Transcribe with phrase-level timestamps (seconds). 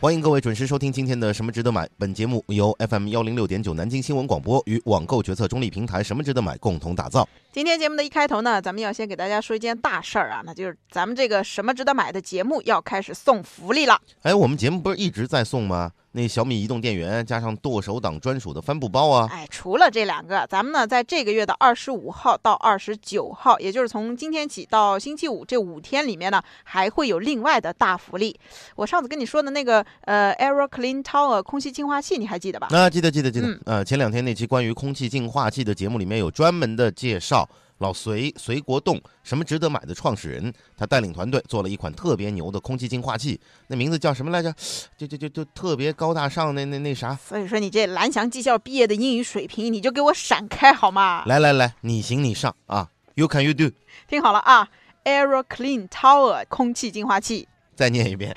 [0.00, 1.84] 欢迎各位准时收听今天的《什么值得买》。
[1.98, 7.28] 本节目由 FM 幺零六点九南京新闻广播与网购决策中立平台“什么值得买”共同打造。
[7.52, 14.00] 今天节目的一开头呢，咱们要先给大家说一件大事儿啊，那就是咱们这个“什么值得买”的节目要开始送福利了。
[14.22, 15.92] 哎，我们节目不是一直在送吗？
[16.12, 19.28] 那小米移动电源加上剁手党专属的帆布包啊！
[19.30, 28.38] 哎，除了这两个，咱们呢在这个月的二十五号到二十九号，也就是从今天起到星期五这五天里面呢，还会有另外的大福利。
[28.74, 32.68] 我上次跟你说的那个呃 Aero Clean Tower 空气净化器，你还记得吧？
[32.72, 33.46] 啊，记得记得记得。
[33.46, 37.48] 嗯呃，前两天那期关于空气净化器的节目里面有专门的介绍。
[37.80, 44.54] 老隋隋国栋什么值得买的创始人，他带领团队做了一款特别牛的空气净化器，那名字叫什么来着？
[44.98, 47.14] 就就就就特别高大上，那那那啥。
[47.16, 51.24] 所以说你这蓝翔技校毕业的英语水平，你就给我闪开好吗？
[51.26, 53.70] 来来来，你行你上啊！You can you do。
[54.06, 54.68] 听好了啊
[55.04, 58.36] ，Aero Clean Tower 空气净化器再念一遍。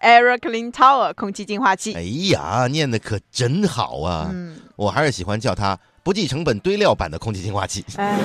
[0.00, 1.92] ，Aero Clean Tower 空气净化器。
[1.98, 4.30] 哎呀，念的可真好啊！
[4.32, 7.84] 嗯，我还是喜欢叫它不计成本堆料版的空气净化器。
[7.96, 8.18] 哎，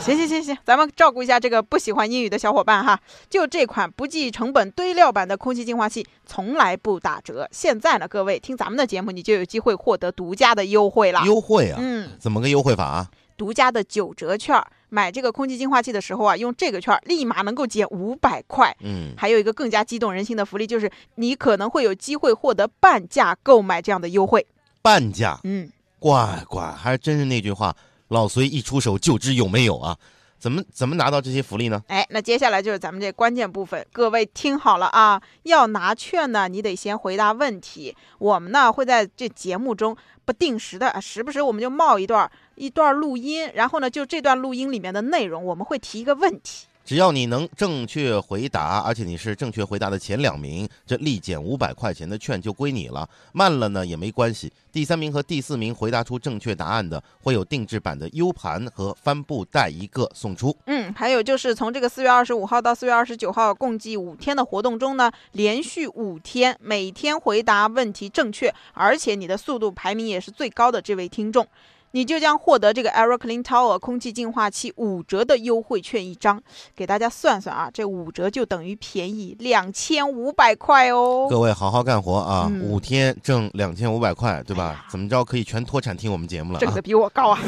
[0.00, 2.98] 行行行行，咱们照顾一下这个不喜欢英语的小伙伴哈。
[3.30, 7.48] 就这款不计成本堆料版的空气净化器，从来不打折。
[7.50, 11.22] 现在呢，各位听咱们的节目，你就有机会获得独家的优惠了。
[11.24, 11.78] 优惠啊？
[11.80, 13.08] 嗯，怎么个优惠法啊？
[13.36, 18.76] 独家的九折券儿，买这个空气净化器的时候啊，用这个券儿立马能够减五百块。
[18.80, 24.46] 嗯，还有一个更加激动人心的福利，就是你可能会有机会获得半价购买这样的优惠。
[24.82, 25.68] 半价，嗯，
[26.04, 27.74] 乖乖，还真是那句话，
[28.08, 29.96] 老隋一出手就知有没有啊？
[30.38, 31.82] 怎么怎么拿到这些福利呢？
[31.88, 35.22] 哎，那接下来就是咱们这关键部分，各位听好了啊！
[35.44, 37.96] 要拿券呢，你得先回答问题。
[38.18, 46.66] 我们呢会在这节目中不定时的，时不时我们就冒一段一段录音，然后呢就这段录音里面的内容，我们会提一个问题。
[46.84, 53.08] 只要你能正确回答，而且你是正确回答的前两名，这立减五百块钱的券就归你了。
[53.32, 60.54] 慢了呢也没关系，第三名和第四名回答出正确答案的，会有定制版的 U 盘和帆布袋一个送出。
[60.66, 71.46] 嗯，还有就是从这个四月二十五号到四月二十九号，共计五天的活动中呢，连续五天，每天回答问题正确，而且你的速度排名也是最高的这位听众。
[71.94, 76.42] 你就将获得这个 Aero Clean Tower 空气净化器五折的优惠券一张，
[76.74, 81.28] 给大家算算啊，这五折就等于便宜两千五百块哦。
[81.30, 84.84] 各位好好干活啊，嗯五天挣两千五百块，对吧？
[84.84, 86.82] 哎怎么着可以全脱产听我们节目了啊挣的？
[86.82, 87.38] 比我高啊！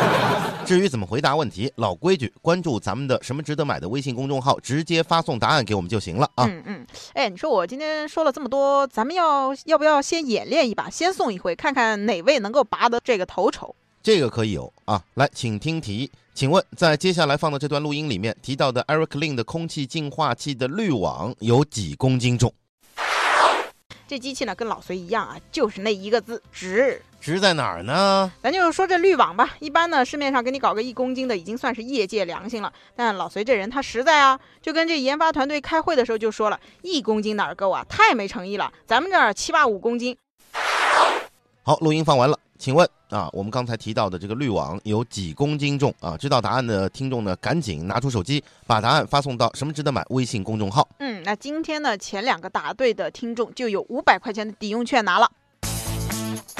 [0.64, 6.46] 至于怎么回答问题，老规矩，关注咱们的什么值得买的微信公众号，直接发送答案给我们就行了啊。
[6.46, 13.74] 嗯嗯，哎，你说我今天说了这么多，咱们要要不要先演练一把，先送一回，看看哪位能够拔得这个头筹？
[14.02, 15.02] 这个可以有啊。
[15.14, 22.52] 来，请听题，请问在接下来放的这段录音里面提到的 Eric Lin 的空气净化器的滤网有几公斤重？
[24.08, 27.00] 这机器呢，跟老隋一样啊，就是那一个字值。
[27.18, 28.30] 值在哪儿呢？
[28.42, 32.70] 咱就说这滤网吧，一般呢市面上给你搞个一公斤的，已经算是业界良心了。
[32.96, 38.70] 但老隋这人他实在啊，就跟这研发团队开会的时候就说了，一公斤哪儿够啊，太没诚意了。
[38.84, 40.14] 咱们这儿七八五公斤，
[41.62, 46.16] 好，录音放完了，请问啊，我们刚才提到的这个滤网有几公斤重啊？
[46.16, 50.88] 知道答案的听众呢，赶紧拿出手机，把答案发送到“什么值得买”微信公众号。
[50.98, 55.30] 嗯，那今天呢前两个答对的听众就有五百块钱的抵用券拿了。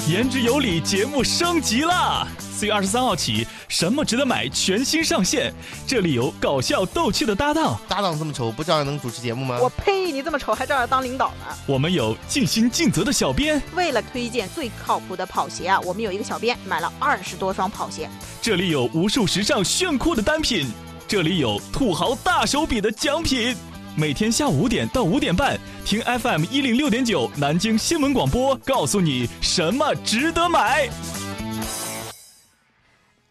[0.08, 2.26] 言之有理，节目升级啦！
[2.38, 5.54] 四月二十三号起，什么值得买全新上线，
[5.86, 9.58] 这里有搞笑逗趣的搭档，搭档这么丑，不照样能主持节目吗？
[9.62, 10.10] 我呸！
[10.10, 11.56] 你这么丑还照样当领导呢？
[11.66, 18.10] 我们有尽心尽责的小编，为了推荐最靠谱的跑鞋啊，我们有一个小编买了二十多双跑鞋。
[18.40, 20.66] 这里有无数时尚炫酷的单品，
[21.06, 23.56] 这里有土豪大手笔的奖品。
[23.94, 30.88] 每天下午五点到五点半，听 FM 一零六点九南京新闻广播，告诉你什么值得买。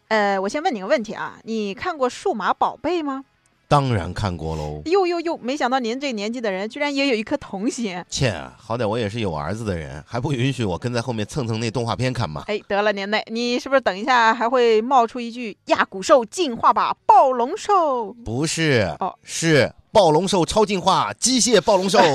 [0.06, 3.24] 呃，我先问你个问题啊，你看过《数码宝贝》吗？
[3.72, 4.82] 当然看过喽。
[4.84, 5.38] 哟哟哟！
[5.38, 8.04] 没想到您这年纪的人居然也有一颗童心。
[8.06, 12.44] 切，好歹我也是有儿子的人，还不允许我跟在后面蹭蹭那动画片看吗？
[12.48, 21.98] 哎，得了，您嘞，你是不是等一下还会冒出一句“亚古兽进化吧，暴龙兽不是，哦是暴龙兽超进化机械暴龙兽。”？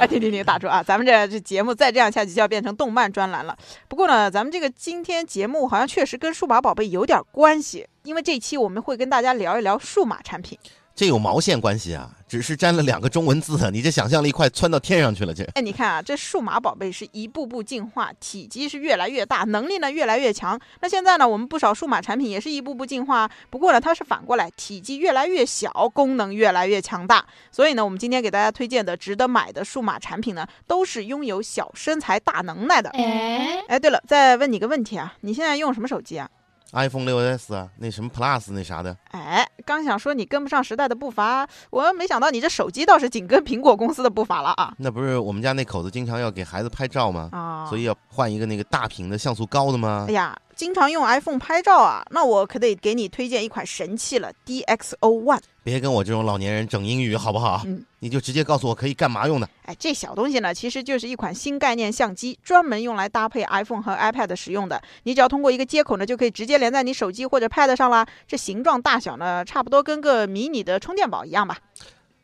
[0.00, 0.82] 啊，停停停，打住啊！
[0.82, 3.54] 咱们这这节目再这样下去就要变成动漫专栏了。
[3.86, 10.58] 不过呢，咱们这个今天节目好像确实跟数码宝贝有点关系，因为这期我们会跟大家聊一聊数码产品。
[10.92, 12.10] 这有毛线关系啊？
[12.28, 15.32] 只是沾了两个中文字，你这想象力快窜到天上去了。
[15.32, 20.60] 这哎，你看啊，这数码宝贝是一步步进化，体积是越来越大，能力呢越来越强。
[20.80, 27.24] 那现在呢，我们不少数码产品也是一步步进化，不过呢，它是反过来，体积越来越小，功能越来越强大。
[27.50, 32.90] 所以呢，我们今天给大家推荐的值得买的数码产品呢，都是拥有小身材、大能耐的。
[32.90, 36.28] 哎，对了，再问你个问题啊，你现在用什么手机啊
[36.72, 44.72] ？iPhone 六 S 啊，那什么 Plus 那啥的，哎，刚想说你跟不上时代的步伐，我没想到你这手机倒是紧跟苹果公司的步伐了啊！
[44.78, 47.28] 那不是我们家那口子经常要给孩子拍照吗？
[47.32, 50.06] 啊，所以要换一个那个大屏的像素高的吗？
[50.08, 55.40] 哎呀，经常用 iPhone 拍照啊，那我可得给你推荐一款神器了，DxO One。
[55.62, 57.62] 别跟我这种老年人整英语好不好？
[57.64, 59.48] 嗯，你就直接告诉我可以干嘛用的。
[59.64, 64.82] 哎，这小东西呢，其实就是一款新概念相机，专门用来搭配 iPhone 和 iPad 使用的。
[65.04, 68.06] 你只要通过一个接口呢，就可以直接连在你手机或者 Pad 上啦。
[68.28, 71.56] 这形状大小呢，差不多跟个迷你的充电宝一样吧。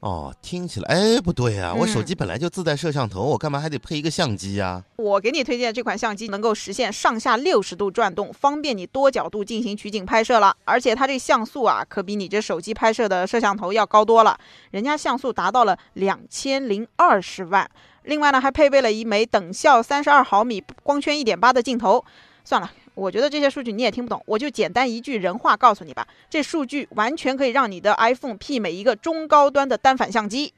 [0.00, 4.84] 哦，听起来哎不对呀，我手嗯机本来就自带摄像头，我干嘛还得配一个相机呀？
[4.96, 10.54] 我给你推荐这款相机，能够实现上下六十度转动，方便你多角度进行取景拍摄了。
[10.64, 14.38] 而且它这像素啊，可比你这手机拍摄的摄像头要高多了，
[14.70, 17.68] 人家像素达到了两千零二十万。
[18.04, 22.04] 另外呢，还配备了一枚等效三十二毫米光圈一点八的镜头。
[22.44, 26.08] 算了，我觉得这些数据你也听不懂，我就简单一句人话告诉你吧。
[26.30, 30.52] 这数据完全可以让你的 iPhone 媲美一个中高端的单反相机。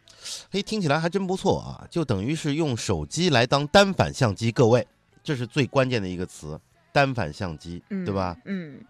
[0.51, 4.53] 嘿，听起来还真不错啊，就等于是用手机来当单反相机。
[4.53, 4.87] 各位，
[5.23, 6.59] 这是最关键的一个词，
[6.93, 8.37] 单反相机，嗯，对吧？？
[8.45, 8.81] 嗯，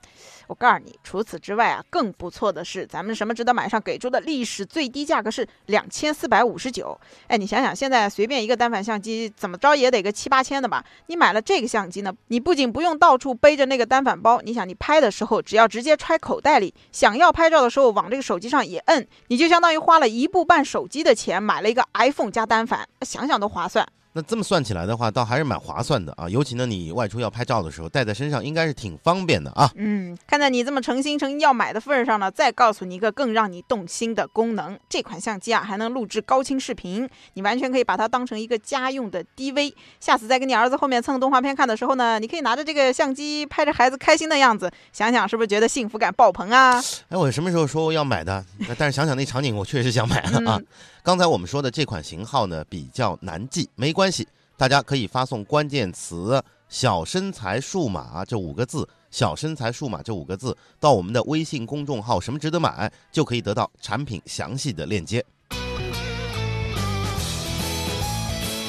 [0.48, 6.98] 我告诉你，除此之外啊，更不错的是，咱们什么值得买上给出的历史最低价格是两千四百五十九。
[7.26, 10.82] 哎，你想想，现在随便一个单反相机怎么着也得个七八千的吧？
[11.06, 23.86] 你买了这个相机呢，你不仅不用到处背着那个单反包，你想你拍的时候只要直接揣口袋里，想要拍照的时候往这个手机上一摁，你就相当于花了一部半手机的钱买了一个 iPhone 加单反，想想都划算。
[24.19, 26.29] 那这么算起来的话，倒还是蛮划算的啊。
[26.29, 29.70] 尤其呢，你外出要拍照的时候，带在身上应该是挺方便的啊。
[29.76, 34.76] 嗯，看在你这么诚心诚意要买的份儿上呢，再告诉你一个更让你动心的功能。
[34.88, 39.73] 这款相机啊，还能录制高清视频，你完全可以把它当成一个家用的 DV。
[40.00, 46.82] 下次在跟你儿子后面蹭动画片看的时候呢，你可以拿着这个相机拍着孩子开心的样子，想想是不是觉得幸福感爆棚啊？
[47.09, 48.44] 哎，我什么时候说我要买的？
[48.76, 50.59] 但是想想那场景，我确实想买了啊。
[50.59, 50.67] 嗯
[51.08, 54.28] 刚才我们说的这款型号呢，比较难记，没关系，
[54.58, 56.38] 大家可以发送关键词
[56.69, 65.25] “小身材数码”这五个字，“小身材数码”这五个字到我们的微信公众号“什么值得买”，就可以得到产品详细的链接。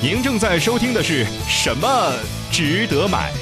[0.02, 2.14] 您正在收听的是什么
[2.54, 3.34] 值得买？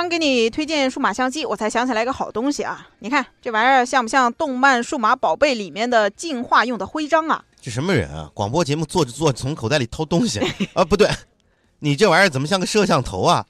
[0.00, 2.88] 刚给你推荐数码相机，我才想起来一个好东西啊！
[3.00, 7.44] 你看这玩意儿像不像动漫《数码宝贝》里面的进化用的徽章啊？
[7.60, 8.30] 这什么人啊？
[8.32, 10.40] 广播节目做着做着，从口袋里掏东西
[10.72, 10.82] 啊？
[10.82, 11.06] 不对，
[11.80, 13.44] 你这玩意儿怎么像个摄像头啊？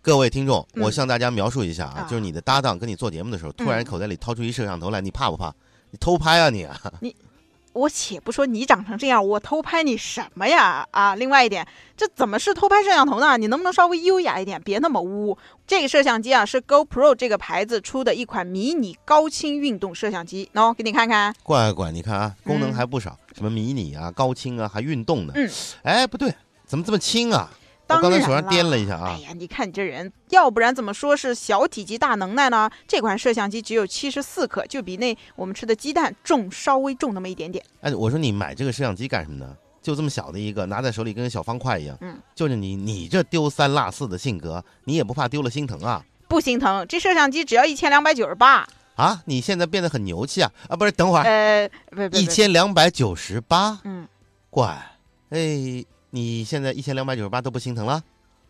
[0.00, 5.54] 各位听众，嗯我向大家描述一下啊，啊就是你的搭档跟你做节目的时候，突然嗯口袋里掏出一摄像头来，你怕不怕？
[5.90, 6.80] 你偷拍啊你啊？
[7.72, 10.86] 我且不说你长成这样，我偷拍你什么呀？
[10.90, 13.36] 啊，另外一点，这怎么是偷拍摄像头呢？
[13.36, 15.38] 你能不能稍微优雅一点，别那么污？
[15.66, 20.50] 这个摄像机啊，是 GoPro 这个牌子出的一款迷你高清运动摄像机。
[20.54, 21.32] 喏、给你看看。
[21.44, 25.32] 乖乖，你看啊，功能嗯还不少，什么迷你啊、高清啊，还运动呢。
[25.36, 25.48] 嗯，
[25.82, 26.34] 哎，不对，
[26.66, 27.50] 怎么这么轻啊？
[27.96, 32.70] 我当然刚才手上掂了一下啊哎，呀，你看你这人，要不然怎么说是小体积大能耐呢？
[32.86, 37.64] 这款摄像机只有七十四克，就比那我们吃的鸡蛋重稍微重那么一点点。
[37.80, 39.56] 哎，我说你买这个摄像机干什么呢？
[39.82, 41.96] 就这么小的一个，拿在手里跟个小方块一样。
[42.02, 46.04] 嗯，就是你你这丢三落四的性格，你也不怕丢了心疼啊？
[46.28, 48.66] 不心疼，这摄像机只要一千两百九十八。
[48.96, 50.52] 啊，你现在变得很牛气啊！
[50.68, 51.70] 啊，不是，等会儿，呃，
[52.12, 54.06] 一千两百九十八，嗯。
[54.50, 54.66] 乖，
[55.30, 58.02] 哎，你现在一千两百九十八都不心疼了？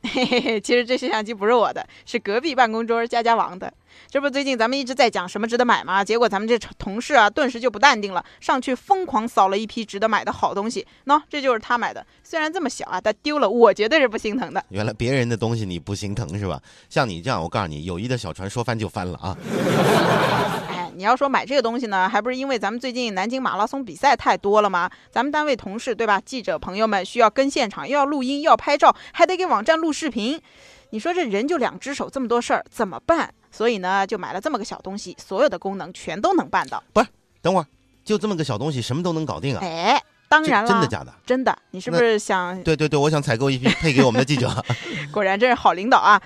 [0.02, 3.70] 嘿嘿嘿，其实这摄像机不是我的，是隔壁办公桌佳佳王的。
[4.08, 6.02] 这不最近咱们一直在讲什么值得买吗？
[6.02, 10.86] 结果咱们这同事啊，顿时就不淡定了，上去疯狂扫了一批值得买的好东西。
[11.04, 14.64] 喏，这就是他买的，虽然这么小啊，但丢了我绝对是不心疼的。
[14.70, 16.58] 原来别人的东西你不心疼是吧？
[16.88, 19.36] 像你这样，我告诉你，友谊的小船说翻就翻了啊！
[21.00, 24.90] 哎，你要说买这个东西呢，还不是因为咱们最近南京马拉松比赛太多了吗？
[25.11, 30.38] 咱们单位同事对吧，记者朋友们需要跟现场，又要录音，又要拍照，还得给网站录视频。
[30.90, 33.33] 你说这人就两只手，这么多事儿怎么办？
[33.50, 36.83] 所以呢，就买了这么个小东西，所有的功能全都能办到。
[36.92, 37.07] 不是
[37.40, 37.66] 等会儿，
[38.04, 39.61] 就这么个小东西，什么都能搞定啊？
[39.62, 41.14] 哎，当然了，真的假的？
[41.25, 42.62] 真的，你是不是想？
[42.62, 44.62] 对对对，我想采购一批配给我们的记者。
[45.11, 46.21] 果然真是好领导啊！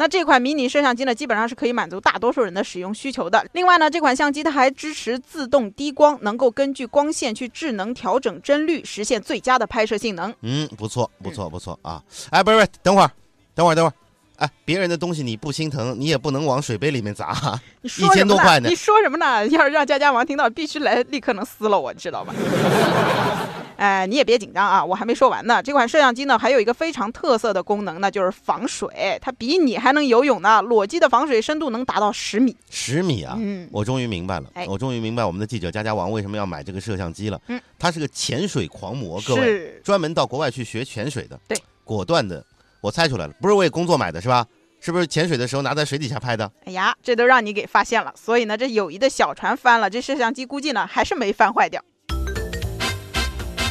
[0.00, 3.44] 那这款迷你摄像机呢，基本上是可以满足大多数人的使用需求的。
[3.50, 10.32] 另外呢，这款相机它还支持自动低光，能够根据光线去智能调整帧率，实现最佳的拍摄性能。
[10.42, 12.00] 嗯，不错，不错，不错啊！
[12.30, 13.10] 哎，不是不是，等会儿，
[13.56, 13.94] 等会儿，等会儿。
[14.36, 17.60] 哎，别人的东西你不心疼，你也不能往水杯里面砸。
[17.82, 19.44] 你说什么1000多块呢你说什么呢？
[19.48, 22.32] 要是让佳佳王听到，必须来立刻能撕了我，知道吧？
[23.78, 25.62] 哎，你也别紧张啊，我还没说完呢。
[25.62, 29.16] 这款摄像机呢，还有一个非常特色的功能，呢就是防水。
[29.22, 32.56] 它比你还能游泳呢，裸机的防水深度能达到十米。
[32.68, 33.36] 十米啊！
[33.38, 37.40] 嗯，我终于明白了，哎我终于明白我们的记者佳佳王为什么要买这个摄像机了。
[37.46, 41.38] 嗯，他是个潜水狂魔，各位，是专门到国外去学潜水的。
[41.46, 42.44] 对，果断的，
[42.80, 44.44] 我猜出来了，不是为工作买的是吧？
[44.80, 46.50] 是不是潜水的时候拿在水底下拍的？
[46.64, 48.12] 哎呀，这都让你给发现了。
[48.16, 51.80] 所以呢，这友谊的小船翻了，这摄像机估计呢还是没翻坏掉。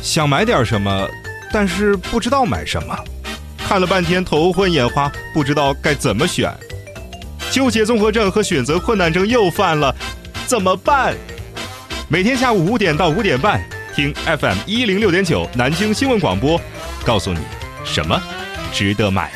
[0.08, 1.06] 想买点什么，
[1.52, 2.98] 但是不知道买什么，
[3.58, 6.50] 看了半天头昏眼花，不知道该怎么选，
[7.52, 9.94] 纠结综合症和选择困难症又犯了，
[10.46, 11.14] 怎么办？
[12.08, 13.62] 每天下午五点到五点半，
[13.94, 16.58] 听 FM 一零六点九南京新闻广播，
[17.06, 17.42] 告诉你
[17.84, 18.18] 什么
[18.72, 19.30] 值得买。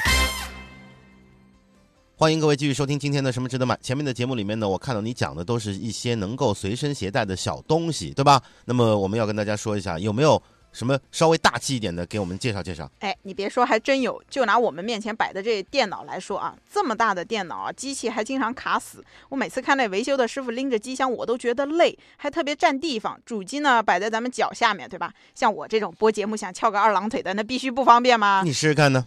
[2.16, 3.78] 欢迎各位继续收听今天的什么值得买。
[3.82, 8.42] 前面的节目里面呢，我看到你讲的都是一些能够随身携带的小东西，对吧？
[8.64, 12.90] 那么我们要跟大家说一下，有没有什么稍微大气一点的，给我们介绍介绍？
[13.00, 14.22] 哎，你别说，还真有。
[14.30, 19.04] 就拿我们面前摆的这电脑来说啊，这么大的电脑啊，机器还经常卡死。
[19.30, 23.20] 我每次看那维修的师傅拎着机箱，我都觉得累，还特别占地方。
[23.26, 25.14] 主机呢摆在咱们脚下面，对吧？
[25.36, 28.42] 像我这种播节目想翘个二郎腿的，那必须不方便吗？
[28.46, 29.06] 你试试看呢，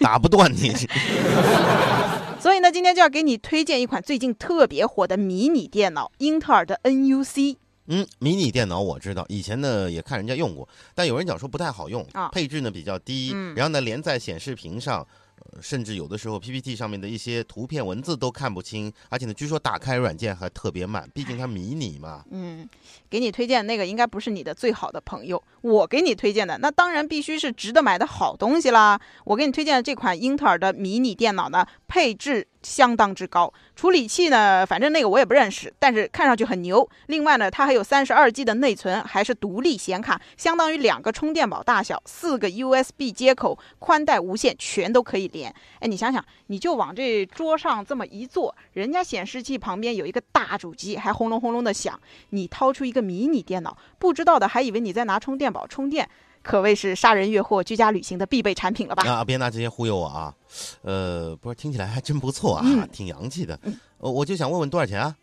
[0.00, 0.72] 打不断你。
[2.40, 7.56] 所以呢，今天就要给你推荐一款最近特别火的迷你电脑——英特尔的 NUC。
[7.86, 15.06] 嗯，迷你电脑我知道，以前呢也看人家用过，但有人讲说不太好用，啊配置呢比较低，嗯然后呢连在显示屏上。
[15.44, 22.24] 呃甚至有的时候 PPT 上面的一些图片文字都看不清，而且呢，据说打开软件还特别慢，毕竟它迷你嘛。
[22.30, 22.66] 嗯，
[23.10, 29.00] 给你推荐那个应该不是你的最好的朋友，我给你推荐的那当然必须是值得买的好东西啦。
[29.24, 36.88] 我给你推荐的这款英特尔的迷你电脑呢，配置相当之高，处理器呢，反正那个我也不认识，但是看上去很牛。
[37.06, 45.54] 另外呢，它还有三十二 G 的内存，还是独立显卡，相当于两个充电宝大小，四个 USB 接口，宽带无线全都可以连。
[45.80, 51.98] 哎，你想想，你就往这桌上这么一坐，人家显示器旁边有一个大主机，还轰隆轰隆的响。
[52.30, 56.08] 你掏出一个迷你电脑，不知道的还以为你在拿充电宝充电，
[56.42, 59.04] 可谓是杀人越货、居家旅行的必备产品了吧？
[59.08, 60.34] 啊，别拿这些忽悠我啊！
[60.82, 63.58] 呃，不是，听起来还真不错啊，嗯挺洋气的。
[63.98, 65.14] 呃，我就想问问多少钱啊？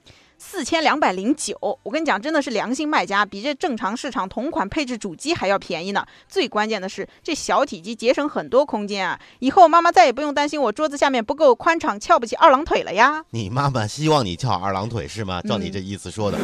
[0.41, 6.05] 四千两百零九，我跟你讲，真的是良心卖家，比这正常市场同款配置主机还要便宜呢。
[6.29, 9.19] 最关键的是，这小体积节省很多空间啊！
[9.39, 13.21] 以后妈妈再也不用担心我桌子下面不够宽敞，翘不起二郎腿了呀。
[13.31, 15.41] 你妈妈希望你翘二郎腿是吗？
[15.41, 16.37] 照你嗯这意思说的。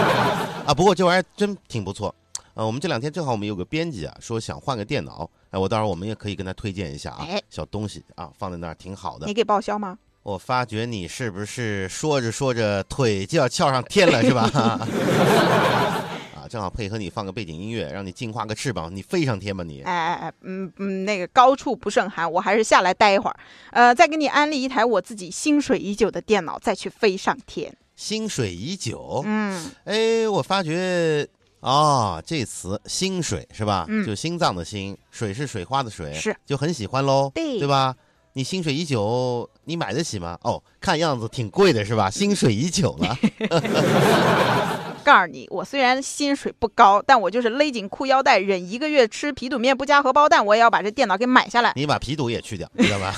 [0.68, 2.14] 啊，不过这玩意儿真挺不错。
[2.60, 9.32] 呃，我们这两天正好我们有个编辑啊，说想换个电脑，哎，我到时候我们也可以跟他推荐一下啊哎，小东西啊，放在那儿挺好的你。
[9.32, 9.98] 给报销吗？
[10.22, 14.42] 我发觉你是不是说着说着腿就要翘上天了是吧？
[16.36, 19.80] 啊，正好配合你放个背景音乐，让你进化个翅膀，你飞上天吧你。
[19.80, 23.36] 哎哎哎，嗯嗯，那个高处不胜寒，我还是下来待一会儿。
[23.70, 27.74] 呃，再给你安利一台我自己心水已久的电脑，再去飞上天。
[27.96, 31.26] 心水已久，嗯，哎，我发觉。
[31.60, 33.84] 啊、这词“心水”是吧？
[33.88, 37.94] 嗯就心脏的心，水是水花的水，是就很喜欢喽，对吧？
[38.32, 40.38] 你心水已久，你买得起吗？
[40.42, 42.08] 哦，看样子挺贵的是吧？
[42.08, 43.18] 心水已久了，
[45.10, 51.72] 告诉你，我虽然薪水不高，但我就是勒紧裤腰带，忍一个月吃皮肚面不加荷包蛋，我也要把这电脑给买下来。
[51.74, 53.12] 你把皮肚也去掉，知道吧？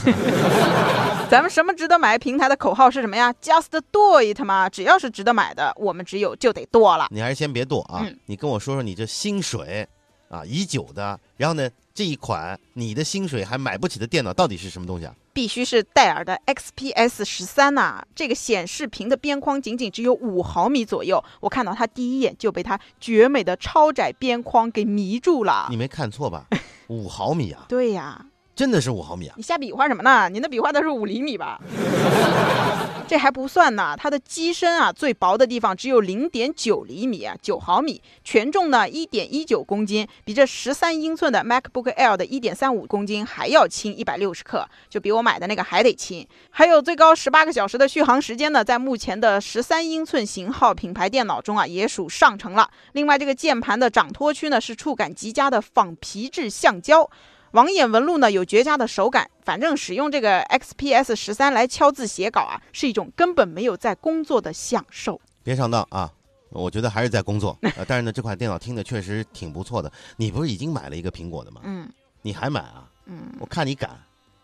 [1.29, 7.09] 咱们什么值得买平台的口号是什么呀？Just do it 嘛，只要是值得买的，我们只有就得剁了。
[7.11, 9.87] 你还是先别剁啊，嗯你跟我说说你这薪水
[10.31, 15.15] 啊已久的，然后呢这一款你的薪水还买不起的电脑到底是什么东西啊？
[15.33, 25.77] 必须是戴尔的 XPS 十三呐，这个显示屏的边框仅仅只有五毫米左右，我看到它第一眼就被它绝美的超窄边框给迷住了你。
[25.77, 26.47] 没看错吧？
[26.89, 29.35] 五毫米啊， 对呀，真的是五毫米啊！
[29.37, 30.29] 你瞎比划什么呢？
[30.29, 31.59] 你那比划的是五厘米吧？
[33.09, 46.27] 这还不算呢，它的机身啊最薄的地方只有零点九厘米啊，九毫米，权重呢一点一九公斤，比这十三英寸的 MacBook Air 的一点三五公斤还要轻一百六十克，就比我买的那个还得轻。
[46.51, 52.71] 还有最高十八个小时的续航时间呢，在目前的十三英寸型号品牌电脑中啊也属上乘了。
[52.93, 57.11] 另外，这个键盘的掌托区呢是触感极佳的仿皮质橡胶。
[57.53, 65.21] 网眼纹路呢有绝佳的手感，反正使用这个 XPS 十三来敲字写稿啊，是一种根本没有在工作的享受。
[65.43, 66.11] 别上当啊！
[66.51, 67.57] 我觉得还是在工作。
[67.77, 69.93] 呃，但是呢，这款电脑听着确实挺不错的。
[70.17, 71.61] 你不是已经买了一个苹果的吗？
[71.65, 71.89] 嗯
[72.23, 72.89] 你还买啊？
[73.07, 73.91] 嗯，我看你敢，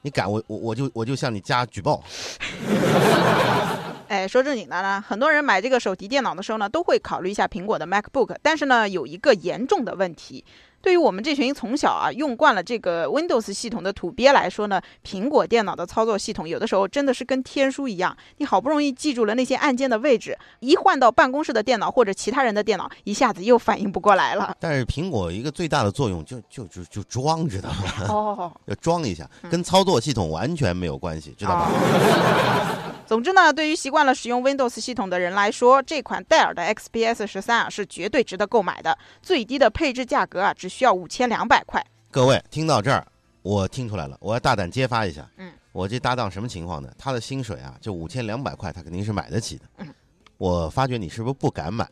[0.03, 2.03] 你敢，我我我就我就向你家举报。
[4.09, 10.45] 哎，说正经的呢，很多人买这个手提电脑的时候呢，都会考虑一下苹果的 MacBook，但是呢，有一个严重的问题。
[10.81, 18.17] 对于我们这群从小啊用惯了这个 Windows 系统的土鳖来说呢，苹果电脑的操作系统有的时候真的是跟天书一样。
[18.39, 24.57] 你好不容易记住了那些按键的位置，一换到办公室的电脑或者其他人的电脑，一下子又反应不过来了。
[24.61, 28.07] 但是苹果一个最大的作用就就就就装，知道吗？
[28.09, 31.71] 哦， 要装一下，跟操作系统完全没有关系，知道吧？
[33.09, 38.99] 总之呢，对于习惯了使用 Windows 系统的人来说，这款戴尔的 XPS 十三啊是绝对值得购买的。
[39.23, 41.83] 最低的配置价格啊只需要五千两百块。
[42.11, 43.07] 各位听到这儿，
[43.41, 45.27] 我听出来了，我要大胆揭发一下。
[45.38, 46.91] 嗯，我这搭档什么情况呢？
[46.99, 49.62] 他的薪水啊，就五千两百块，他肯定是买得起的。
[49.79, 49.88] 嗯，
[50.37, 51.87] 我发觉你是不是不敢买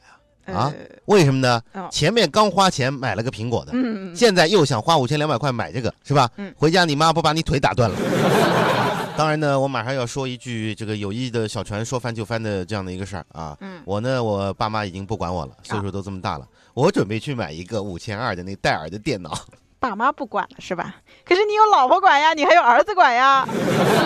[0.45, 0.53] 啊？
[0.53, 1.63] 啊呃，为什么呢？
[1.73, 6.31] 哦前面刚花钱买了个苹果的，嗯，现在又想花五千两百块买这个，是吧？
[6.37, 7.97] 嗯回家你妈不把你腿打断了？
[9.17, 13.57] 当然呢，我马上要说一句这个有意的小船说翻就翻的这样的一个事儿啊。
[13.61, 19.37] 嗯我呢，我爸妈已经不管我了，岁数都这么大了，我准备去买一个五千二的那戴尔的电脑。
[19.79, 20.97] 爸妈不管了是吧？
[21.25, 23.47] 可是你有老婆管呀，你还有儿子管呀。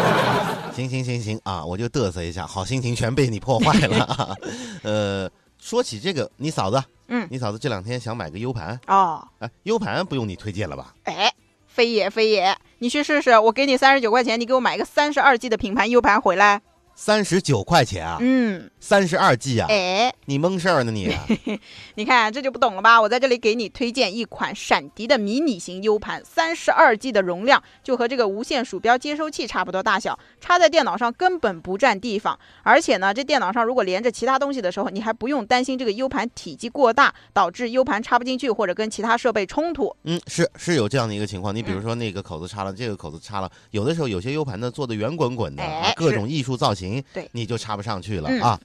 [0.75, 4.37] 行行行行啊，我就嘚瑟一下，好心情全被你破坏了啊。
[4.83, 10.95] 呃，说起这个，你嫂子，嗯你嫂子这两天想买个 U 盘，哦，哎，U 盘不用你推荐了吧？
[11.05, 11.33] 哎，
[11.67, 16.63] 飞爷飞爷，你去试试，我给你三十九块钱，你给我买一个三十二 G 的品牌 U 盘回来。
[17.03, 21.11] 三十九块钱啊，嗯，三十二 G 啊，哎，你蒙事儿呢你？
[21.97, 23.01] 你看这就不懂了吧？
[23.01, 32.39] 我在这里给你推荐一款闪迪的迷你型 U 盘，三十二 G 的容量，就和这个无线鼠标接收器差不多大小，插在电脑上根本不占地方。
[32.63, 39.97] 而且呢，这电脑上如果连着其他东西的时候，你还不用担心这个 U 盘体积过大，导致 U 盘插不进去或者跟其他设备冲突。
[40.05, 41.57] 嗯，是是有这样的一个情况。
[41.57, 45.63] 你比嗯如说那个口子插了，这个口子插了，有的时候有些 U 盘呢做的圆滚滚的，
[45.97, 48.61] 各种艺术造型，对你就插不上去了嗯啊。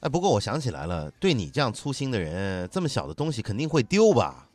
[0.00, 4.48] 哎，不过我想起来了，对你这样粗心的人，这么小的东西肯定会丢吧？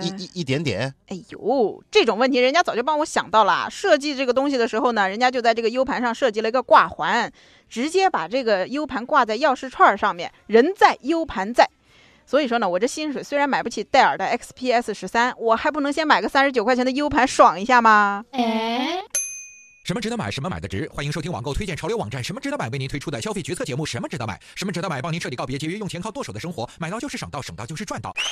[0.00, 3.68] 一一一点点，哎呦，这种问题人家早就帮我想到了。
[3.68, 7.30] 设计这个东西的时候呢，人家就在这个 U 盘上设计了一个挂环，
[7.68, 11.68] 直接把这个 U 盘挂在钥匙串上面，人在 U 盘在。
[12.24, 18.24] 所以说呢，我这薪水虽然买不起戴尔的 XPS 十三，我还不能先买个三十九块钱的 U 盘爽一下吗？
[19.82, 20.86] 什么值得买，什么买的值？
[20.92, 24.36] 欢迎收听网购推荐潮流网站“什么值得买”为您推出的消费决策节目《什么值得买》。
[24.54, 28.14] 什么值得买，帮您彻底告别节约用钱靠剁手的生活，买到就是省到，省到就是赚到。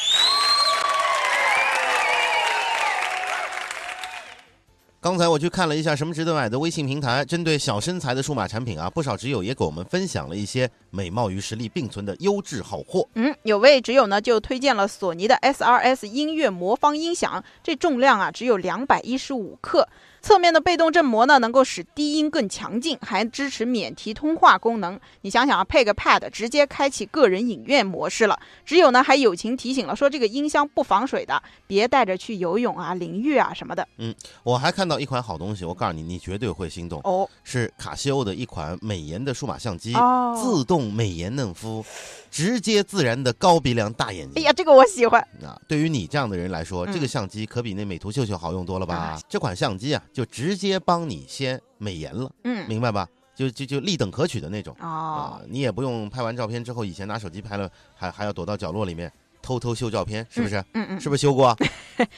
[5.00, 13.08] 刚才我去看了一下什么值得买的微信平台，针对小身材的数码产品啊，不少挚友也给我们分享了一些美貌与实力并存的优质好货。
[13.14, 19.88] 嗯，有位挚友呢就推荐了索尼的 SRS 音乐魔方音响，这重量啊只有两百一十五克。
[20.20, 24.98] 侧面的被动振膜呢，能够使低音更强劲，还支持免提通话功能。
[25.22, 28.38] 你想想啊，配个 Pad，直接开启个人影院模式了。
[28.64, 33.87] 只有呢还友情提醒了，说这个音箱不防水的，别带着去游泳啊、淋浴啊什么的。
[33.98, 41.85] 嗯我还看到一款好东西，我告诉你，你绝对会心动，哦是卡西欧的一款美颜的数码相机，哦，自动美颜嫩肤，
[42.31, 44.42] 直接自然的高鼻梁大眼睛。
[44.42, 45.20] 哎呀，这个我喜欢。
[45.42, 48.94] 啊，对于你这样的人来说，嗯这个相机可比那美图秀秀好用多了吧？
[48.94, 53.07] 啊这款相机啊，就直接帮你先美颜了，嗯，明白吧？
[53.37, 60.57] 就就就立等可取的那种啊、哦，你也不用拍完照片之后，以前拿手机拍了，还还要躲到角落里面偷偷修照片，是不是？
[60.74, 61.57] 嗯嗯，是不是修过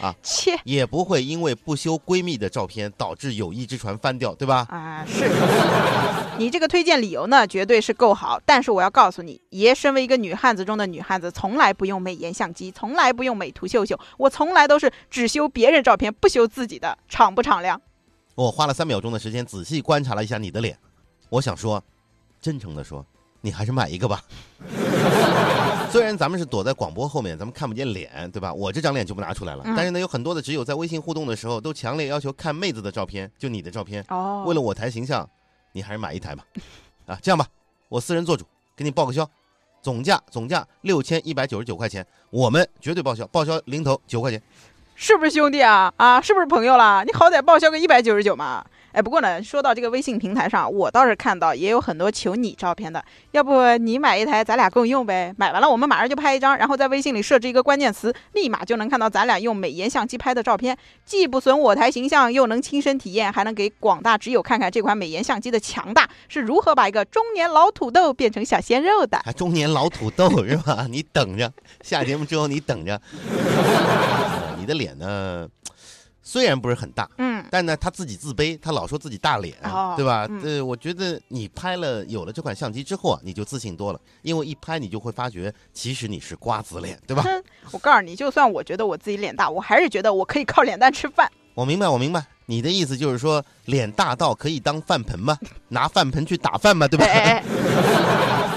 [0.01, 0.15] 啊？
[0.25, 4.67] 切也不会因为不修闺蜜的照片导致友谊之船翻掉，对吧？
[4.71, 5.29] 啊，是
[6.41, 8.41] 你这个推荐理由呢，绝对是够好。
[8.47, 17.79] 但是我要告诉你，爷身为一个女汉子中的女汉子，从来不用美颜相机，从来不用美图秀秀，我从来都是只修别人照片，不修自己的，敞不敞亮？
[18.35, 20.79] 我花了三秒钟的时间仔细观察了一下你的脸，
[21.29, 21.83] 我想说，
[22.41, 23.05] 真诚的说，
[23.41, 24.23] 你还是买一个吧。
[25.91, 28.55] 虽然咱们是躲在广播后面，咱们看不见脸，对吧？
[28.55, 29.63] 我这张脸就不拿出来了。
[29.67, 34.05] 嗯但是呢，有很多的只有在微信互动的时候，都强烈要求看妹子的照片，就你的照片。
[34.09, 35.29] 哦为了我台形象，
[35.73, 36.45] 你还是买一台吧。
[37.07, 37.47] 啊，这样吧，
[37.89, 38.45] 我私人做主，
[38.77, 39.29] 给你报个销，
[39.83, 44.41] 总价总价六千一百九十九块钱，我们绝对报销，报销零头九块钱。
[45.03, 45.91] 是不是兄弟啊？
[45.97, 47.03] 啊，是不是朋友啦？
[47.07, 48.63] 你好歹报销个一百九十九嘛。
[48.93, 55.33] 哎，不过呢，说到这个微信平台上，我倒是看到也有很多求你照片的，要不你买一台，咱俩共用呗？
[55.39, 69.19] 买完了我们马上就拍一张，然后在微信里设置一个关键词，立马就能看到咱俩用美颜相机拍的照片，既不损我台形象，又能亲身体验，还能给广大挚友看看这款美颜相机的强大，是如何把一个中年老土豆变成小鲜肉的。
[69.35, 70.87] 中年老土豆是吧？
[70.91, 73.01] 你等着，下节目之后你等着。
[74.71, 75.49] 你的脸呢，
[76.23, 80.29] 虽然不是很大，嗯，但呢他自己自卑，他老说自己大脸，哦对吧？
[80.31, 87.25] 嗯呃，我觉得你拍了有了这款相机之后啊，你就自信多了，因为一拍你就会发觉，其实你是瓜子脸，对吧？
[87.73, 91.29] 我告诉你，就算我觉得我自己脸大，我还是觉得我可以靠脸蛋吃饭。
[91.55, 92.25] 我明白，我明白。
[92.47, 95.37] 你的意思就是说，脸大到可以当饭盆吗？
[95.69, 96.87] 拿饭盆去打饭吗？
[96.87, 97.05] 对吧？
[97.07, 97.45] 哎哎哎，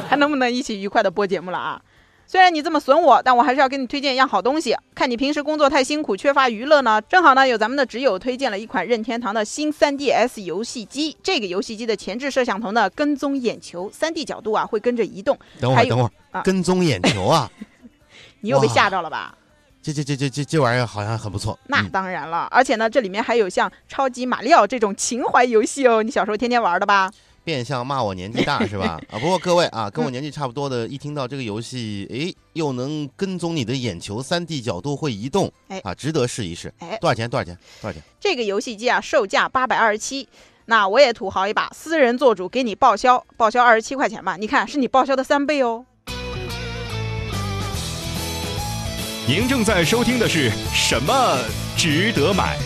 [0.09, 1.81] 还能不能一起愉快的播节目了啊？
[2.25, 4.75] 虽然你这么损我，但我还是要给你推荐一样好东西。
[4.95, 11.15] 看你平时工作太辛苦，缺乏娱乐呢，正好呢有咱们的挚友推荐了一款任天堂的新 3DS 游戏机。
[11.21, 15.37] 这个游戏机的前置摄像头呢跟踪眼球，3D 角度啊会跟着移动。
[15.59, 17.51] 等会儿，等会儿，啊跟踪眼球啊，
[18.41, 19.37] 你又被吓着了吧？
[19.83, 21.59] 这这这这这这玩意儿好像很不错。
[21.67, 27.11] 那嗯当然了，而且呢这里面还有像超级马里奥这种情怀游戏哦，你小时候天天玩的吧？
[27.43, 29.01] 变相骂我年纪大 是吧？
[29.09, 36.73] 啊，不过各位啊，跟我年纪差不多的，一听到这个游戏，哎，又能跟踪你的眼球，三 D 角度会移动，哎啊，值得试一试。
[36.79, 37.29] 哎，多少钱？
[37.29, 37.57] 多少钱？
[37.81, 38.01] 多少钱？
[38.19, 40.27] 这个游戏机啊，售价八百二十七。
[40.65, 44.37] 那我也土豪一把，私人做主给你报销，报销二十七块钱吧。
[44.37, 45.85] 你看，是你报销的三倍哦。
[49.27, 51.37] 您正在收听的是什么
[51.77, 52.57] 值得买？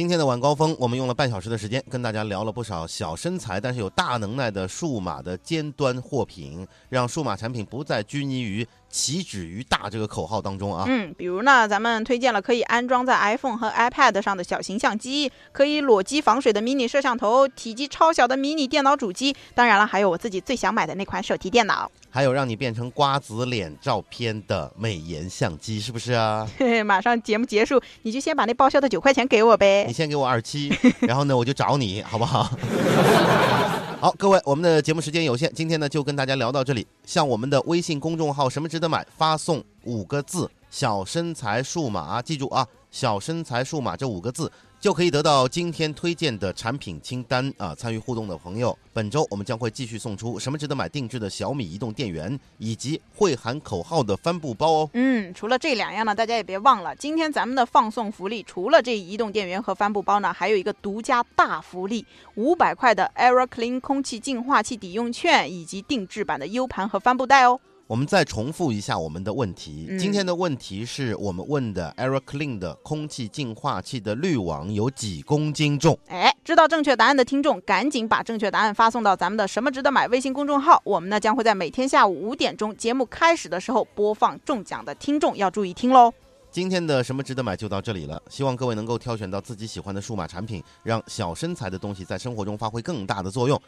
[0.00, 10.84] 今天的晚高峰，我们用了半小时的时间，跟大家聊了不少小身材但是有大能耐的数码的尖端货品，让数码产品不再拘泥于“岂止于大”这个口号当中啊。
[10.88, 21.90] 嗯，比如呢，咱们推荐了可以安装在 iPhone 和 iPad 上的小型相机，可以裸机防水的迷你摄像头，体积超小的迷你电脑主机，当然了，还有我自己最想买的那款手提电脑。
[22.12, 26.44] 还有让你变成瓜子脸照片的美颜相机，是不是啊？
[26.84, 29.92] 马上节目结束，你就先把那报销的九块钱给我呗你。
[29.92, 30.72] 先给我二七，
[31.06, 32.50] 然后呢，我就找你，好不好？
[34.00, 36.86] 好，各位，我们的节目时间有限，今天呢就跟大家聊到这里。
[37.10, 44.48] 向我们的微信公众号“什么值得买”发送五个字“小身材数码”，记住啊，“小身材数码”这五个字
[44.80, 47.74] 就可以得到今天推荐的产品清单啊。
[47.74, 54.90] 参与互动的朋友，本周我们将会继续送出“什么值得买”定制的小米移动电源以及会喊口号的帆布包哦。
[54.94, 67.60] 嗯，除了这两样呢，大家也别忘了，今天咱们的放送福利，除了这移动电源和帆布包呢，还有一个独家大福利，五百块的 Air Clean 空气净化器抵用券，以及定制版的 U 盘和帆布袋哦。
[67.90, 69.88] 我们再重复一下我们的问题。
[69.90, 75.98] 嗯今天的问题是我们问的 Air Clean 的空气净化器的滤网有几公斤重？
[76.06, 86.12] 哎，知道正确答案的听众，赶紧把正确答案发送到咱们的“什么值得买”微信公众号，我们呢将会在每天下午五点钟节目开始的时候播放中奖的听众要注意听喽。
[86.52, 93.60] 今天的什么值得买就到这里了，希望各位能够挑选到自己喜欢的数码产品，让小身材的东西在生活中发挥更大的作用。